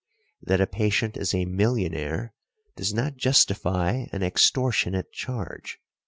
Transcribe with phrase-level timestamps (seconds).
[0.41, 2.33] That a patient is a millionaire
[2.75, 5.77] does not justify an extortionate charge.